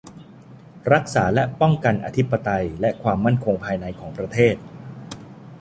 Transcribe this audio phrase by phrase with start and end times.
[0.93, 4.55] รักษาและป้องกันอธิปไตยและความมั่นคงภายในของประเทศ